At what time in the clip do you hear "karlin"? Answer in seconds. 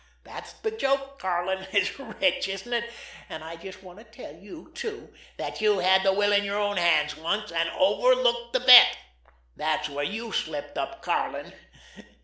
1.19-1.67, 11.03-11.53